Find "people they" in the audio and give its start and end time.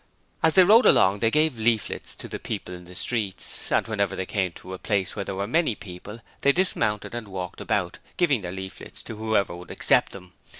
5.75-6.51